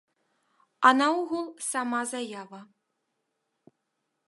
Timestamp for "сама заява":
1.67-2.61